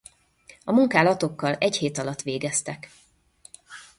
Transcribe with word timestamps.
A 0.63 0.71
munkálatokkal 0.71 1.55
egy 1.55 1.77
hét 1.77 1.97
alatt 1.97 2.21
végeztek. 2.21 2.89